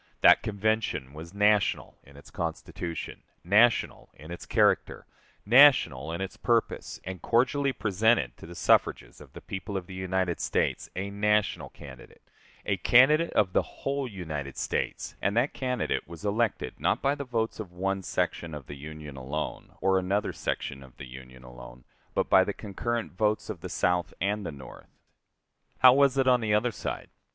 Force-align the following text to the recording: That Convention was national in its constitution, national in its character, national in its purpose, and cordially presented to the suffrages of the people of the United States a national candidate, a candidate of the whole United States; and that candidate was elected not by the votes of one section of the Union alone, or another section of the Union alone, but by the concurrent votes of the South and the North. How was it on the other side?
That 0.21 0.41
Convention 0.41 1.13
was 1.13 1.31
national 1.31 1.99
in 2.03 2.17
its 2.17 2.31
constitution, 2.31 3.21
national 3.43 4.09
in 4.15 4.31
its 4.31 4.47
character, 4.47 5.05
national 5.45 6.11
in 6.11 6.21
its 6.21 6.37
purpose, 6.37 6.99
and 7.03 7.21
cordially 7.21 7.71
presented 7.71 8.35
to 8.37 8.47
the 8.47 8.55
suffrages 8.55 9.21
of 9.21 9.33
the 9.33 9.41
people 9.41 9.77
of 9.77 9.85
the 9.85 9.93
United 9.93 10.39
States 10.39 10.89
a 10.95 11.11
national 11.11 11.69
candidate, 11.69 12.23
a 12.65 12.77
candidate 12.77 13.31
of 13.33 13.53
the 13.53 13.61
whole 13.61 14.07
United 14.07 14.57
States; 14.57 15.15
and 15.21 15.37
that 15.37 15.53
candidate 15.53 16.07
was 16.07 16.25
elected 16.25 16.79
not 16.79 16.99
by 17.03 17.13
the 17.13 17.23
votes 17.23 17.59
of 17.59 17.71
one 17.71 18.01
section 18.01 18.55
of 18.55 18.65
the 18.65 18.73
Union 18.77 19.15
alone, 19.15 19.73
or 19.81 19.99
another 19.99 20.33
section 20.33 20.81
of 20.81 20.97
the 20.97 21.05
Union 21.07 21.43
alone, 21.43 21.83
but 22.15 22.27
by 22.27 22.43
the 22.43 22.53
concurrent 22.53 23.11
votes 23.11 23.51
of 23.51 23.61
the 23.61 23.69
South 23.69 24.15
and 24.19 24.47
the 24.47 24.51
North. 24.51 24.89
How 25.77 25.93
was 25.93 26.17
it 26.17 26.27
on 26.27 26.41
the 26.41 26.55
other 26.55 26.71
side? 26.71 27.11